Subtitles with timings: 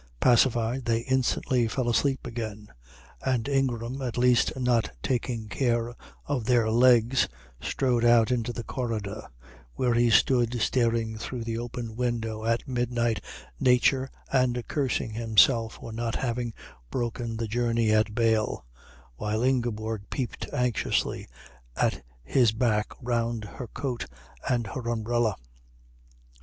[0.19, 2.69] Pacified, they instantly fell asleep again;
[3.23, 5.93] and Ingram, at least not taking care
[6.25, 7.27] of their legs,
[7.61, 9.27] strode out into the corridor,
[9.75, 13.23] where he stood staring through the open window at midnight
[13.59, 16.51] nature and cursing himself for not having
[16.89, 18.63] broken the journey at Bâle,
[19.17, 21.27] while Ingeborg peeped anxiously
[21.75, 24.07] at his back round her coat
[24.49, 25.35] and her umbrella.